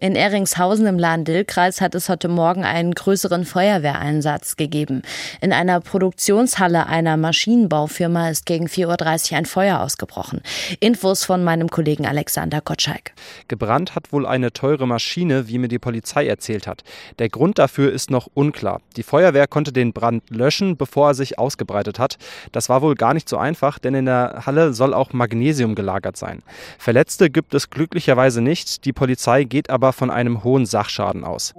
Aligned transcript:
In 0.00 0.16
Eringshausen 0.16 0.86
im 0.86 0.98
Lahn-Dill-Kreis 0.98 1.80
hat 1.80 1.94
es 1.94 2.08
heute 2.08 2.26
Morgen 2.28 2.64
einen 2.64 2.94
größeren 2.94 3.44
Feuerwehreinsatz 3.44 4.56
gegeben. 4.56 5.02
In 5.40 5.52
einer 5.52 5.80
Produktionshalle 5.80 6.86
einer 6.86 7.16
Maschinenbaufirma 7.16 8.28
ist 8.28 8.44
gegen 8.44 8.66
4.30 8.66 9.30
Uhr 9.32 9.38
ein 9.38 9.46
Feuer 9.46 9.80
ausgebrochen. 9.80 10.42
Infos 10.80 11.24
von 11.24 11.44
meinem 11.44 11.68
Kollegen 11.68 12.06
Alexander 12.06 12.60
Gottschalk. 12.60 13.12
Gebrannt 13.46 13.94
hat 13.94 14.12
wohl 14.12 14.26
eine 14.26 14.52
teure 14.52 14.88
Maschine, 14.88 15.46
wie 15.46 15.58
mir 15.58 15.68
die 15.68 15.78
Polizei 15.78 16.26
erzählt 16.26 16.66
hat. 16.66 16.82
Der 17.20 17.28
Grund 17.28 17.58
dafür 17.60 17.92
ist 17.92 18.10
noch 18.10 18.28
unklar. 18.34 18.80
Die 18.96 19.04
Feuerwehr 19.04 19.46
konnte 19.46 19.72
den 19.72 19.92
Brand 19.92 20.28
löschen, 20.28 20.76
bevor 20.76 21.10
er 21.10 21.14
sich 21.14 21.38
ausgebreitet 21.38 22.00
hat. 22.00 22.18
Das 22.50 22.68
war 22.68 22.82
wohl 22.82 22.96
gar 22.96 23.14
nicht 23.14 23.28
so 23.28 23.38
einfach, 23.38 23.78
denn 23.78 23.94
in 23.94 24.06
der 24.06 24.42
Halle 24.44 24.74
soll 24.74 24.92
auch 24.92 25.12
Magnesium 25.12 25.76
gelagert 25.76 26.16
sein. 26.16 26.42
Verletzte 26.78 27.30
gibt 27.30 27.54
es 27.54 27.70
glücklicherweise 27.70 28.40
nicht. 28.40 28.84
Die 28.84 28.92
Polizei 28.92 29.44
geht 29.44 29.70
aber 29.70 29.83
von 29.92 30.10
einem 30.10 30.44
hohen 30.44 30.66
Sachschaden 30.66 31.24
aus. 31.24 31.54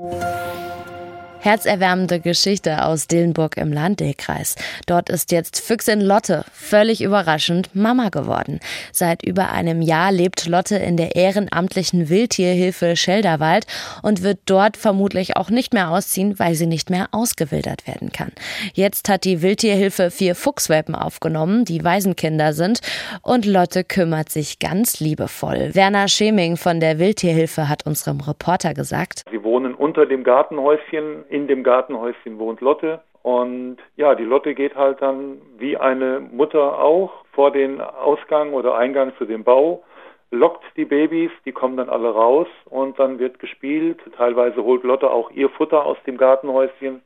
Herzerwärmende 1.46 2.20
Geschichte 2.20 2.84
aus 2.86 3.06
Dillenburg 3.06 3.58
im 3.58 3.72
Landkreis. 3.72 4.56
Dort 4.88 5.12
ist 5.12 5.32
jetzt 5.32 5.60
Füchsin 5.60 6.02
Lotte 6.02 6.44
völlig 6.52 7.04
überraschend 7.04 7.70
Mama 7.76 8.10
geworden. 8.10 8.60
Seit 8.92 9.22
über 9.24 9.52
einem 9.52 9.84
Jahr 9.84 10.12
lebt 10.12 10.48
Lotte 10.48 10.78
in 10.78 10.98
der 10.98 11.16
ehrenamtlichen 11.16 12.10
Wildtierhilfe 12.10 12.96
Schelderwald 12.96 13.68
und 14.02 14.24
wird 14.24 14.40
dort 14.48 14.76
vermutlich 14.76 15.38
auch 15.38 15.52
nicht 15.52 15.72
mehr 15.72 15.92
ausziehen, 15.92 16.40
weil 16.40 16.56
sie 16.56 16.66
nicht 16.66 16.90
mehr 16.90 17.10
ausgewildert 17.12 17.86
werden 17.86 18.12
kann. 18.12 18.32
Jetzt 18.74 19.08
hat 19.08 19.24
die 19.24 19.44
Wildtierhilfe 19.44 20.10
vier 20.10 20.34
Fuchswelpen 20.34 20.96
aufgenommen, 20.96 21.64
die 21.64 21.84
Waisenkinder 21.84 22.54
sind 22.54 22.80
und 23.22 23.46
Lotte 23.46 23.84
kümmert 23.84 24.30
sich 24.30 24.58
ganz 24.58 25.00
liebevoll. 25.00 25.76
Werner 25.76 26.08
Scheming 26.08 26.58
von 26.58 26.80
der 26.80 26.98
Wildtierhilfe 26.98 27.70
hat 27.70 27.86
unserem 27.86 28.20
Reporter 28.22 28.74
gesagt. 28.74 29.22
Sie 29.30 29.44
wohnen 29.44 29.76
unter 29.76 30.08
dem 30.08 30.24
Gartenhäuschen 30.24 31.24
in 31.36 31.48
dem 31.48 31.64
Gartenhäuschen 31.64 32.40
wohnt 32.40 32.62
Lotte. 32.62 33.02
Und 33.22 33.78
ja, 33.98 34.16
die 34.16 34.24
Lotte 34.24 34.56
geht 34.56 34.76
halt 34.76 35.02
dann 35.02 35.42
wie 35.58 35.76
eine 35.76 36.22
Mutter 36.22 36.80
auch 36.80 37.12
vor 37.34 37.52
den 37.52 37.82
Ausgang 37.82 38.54
oder 38.54 38.78
Eingang 38.78 39.12
zu 39.18 39.26
dem 39.26 39.44
Bau, 39.44 39.84
lockt 40.32 40.64
die 40.78 40.86
Babys, 40.86 41.32
die 41.44 41.52
kommen 41.52 41.76
dann 41.76 41.90
alle 41.90 42.10
raus 42.10 42.48
und 42.66 42.98
dann 43.00 43.20
wird 43.20 43.40
gespielt. 43.40 44.00
Teilweise 44.16 44.64
holt 44.64 44.84
Lotte 44.84 45.10
auch 45.10 45.30
ihr 45.32 45.50
Futter 45.50 45.86
aus 45.86 45.98
dem 46.08 46.18
Gartenhäuschen, 46.18 47.02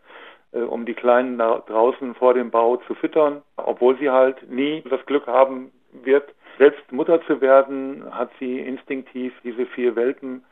äh, 0.52 0.60
um 0.60 0.86
die 0.86 0.94
Kleinen 0.94 1.40
da 1.40 1.64
draußen 1.66 2.14
vor 2.16 2.36
dem 2.36 2.52
Bau 2.52 2.78
zu 2.86 2.94
füttern. 2.94 3.42
Obwohl 3.58 3.98
sie 3.98 4.12
halt 4.12 4.38
nie 4.52 4.84
das 4.90 5.04
Glück 5.08 5.26
haben 5.26 5.72
wird, 6.04 6.30
selbst 6.60 6.92
Mutter 6.92 7.26
zu 7.26 7.42
werden, 7.42 8.04
hat 8.12 8.30
sie 8.40 8.60
instinktiv 8.60 9.34
diese 9.44 9.66
vier 9.66 9.96
Welpen 9.96 10.44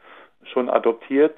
schon 0.43 0.67
adoptiert. 0.69 1.37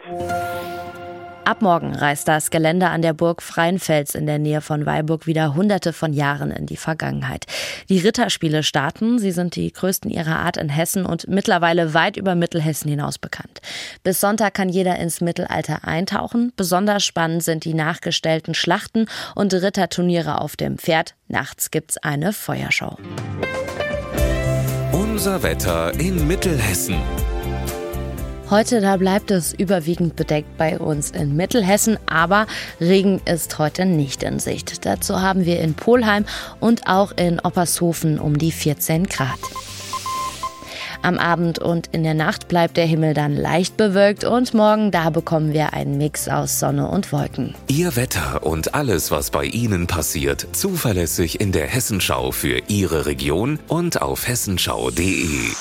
Ab 1.50 1.64
morgen 1.64 1.95
reist 1.95 2.28
das 2.28 2.52
Gelände 2.52 2.89
an 2.89 3.02
der 3.02 3.14
Burg 3.14 3.42
Freienfels 3.42 4.14
in 4.14 4.28
der 4.28 4.38
Nähe 4.38 4.61
von 4.61 4.86
Weilburg 4.86 5.25
wieder 5.25 5.55
hunderte 5.55 5.94
von 5.94 6.14
Jahren 6.14 6.52
in 6.52 6.67
die 6.67 6.78
Vergangenheit. 6.78 7.47
Die 7.89 7.97
Ritterspiele 7.97 8.61
starten. 8.61 9.17
Sie 9.17 9.31
sind 9.31 9.55
die 9.55 9.73
größten 9.73 10.11
ihrer 10.11 10.36
Art 10.36 10.58
in 10.58 10.70
Hessen 10.70 11.08
und 11.08 11.27
mittlerweile 11.27 11.95
weit 11.95 12.17
über 12.17 12.36
Mittelhessen 12.36 12.92
hinaus 12.92 13.17
bekannt. 13.17 13.61
Bis 14.03 14.20
Sonntag 14.20 14.53
kann 14.53 14.70
jeder 14.70 14.97
ins 15.00 15.22
Mittelalter 15.22 15.88
eintauchen. 15.88 16.53
Besonders 16.55 17.03
spannend 17.03 17.42
sind 17.42 17.66
die 17.66 17.73
nachgestellten 17.73 18.53
Schlachten 18.53 19.08
und 19.33 19.52
Ritterturniere 19.52 20.42
auf 20.42 20.55
dem 20.55 20.77
Pferd. 20.77 21.16
Nachts 21.30 21.72
gibt's 21.72 21.97
eine 21.97 22.31
Feuershow. 22.31 22.95
Unser 24.92 25.42
Wetter 25.42 25.99
in 25.99 26.27
Mittelhessen. 26.27 26.98
Heute 28.49 28.82
da 28.82 28.98
bleibt 28.98 29.30
es 29.30 29.54
überwiegend 29.54 30.15
bedeckt 30.15 30.58
bei 30.58 30.80
uns 30.80 31.11
in 31.11 31.36
Mittelhessen, 31.36 31.99
aber 32.08 32.48
Regen 32.82 33.21
ist 33.26 33.60
heute 33.60 33.86
nicht 33.86 34.23
in 34.23 34.39
Sicht. 34.39 34.87
Dazu 34.87 35.21
haben 35.21 35.45
wir 35.45 35.60
in 35.60 35.76
Polheim 35.76 36.26
und 36.59 36.88
auch 36.88 37.11
in 37.15 37.39
Oppershofen 37.39 38.20
um 38.20 38.39
die 38.39 38.52
14 38.52 39.05
Grad. 39.05 39.38
Am 41.04 41.20
Abend 41.20 41.59
und 41.59 41.88
in 41.92 42.04
der 42.04 42.15
Nacht 42.15 42.48
bleibt 42.48 42.76
der 42.76 42.88
Himmel 42.88 43.14
dann 43.14 43.36
leicht 43.36 43.77
bewölkt 43.77 44.23
und 44.23 44.55
morgen 44.55 44.89
da 44.89 45.11
bekommen 45.11 45.54
wir 45.54 45.73
einen 45.73 45.98
Mix 45.99 46.27
aus 46.27 46.59
Sonne 46.59 46.89
und 46.89 47.14
Wolken. 47.14 47.54
Ihr 47.67 47.95
Wetter 47.95 48.43
und 48.43 48.73
alles, 48.73 49.11
was 49.11 49.30
bei 49.30 49.45
Ihnen 49.45 49.86
passiert, 49.86 50.48
zuverlässig 50.54 51.39
in 51.39 51.52
der 51.52 51.67
Hessenschau 51.67 52.32
für 52.32 52.64
Ihre 52.67 53.05
Region 53.05 53.59
und 53.67 54.02
auf 54.02 54.27
hessenschau.de. 54.27 55.52